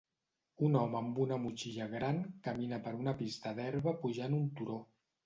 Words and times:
Un 0.67 0.77
home 0.83 0.95
amb 0.99 1.19
una 1.25 1.37
motxilla 1.43 1.87
gran 1.91 2.21
camina 2.47 2.79
per 2.87 2.95
una 3.03 3.13
pista 3.21 3.53
d'herba 3.61 3.95
pujant 4.07 4.39
un 4.39 4.49
turó. 4.61 4.79